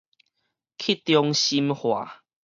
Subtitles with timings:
[0.79, 2.23] 去中心化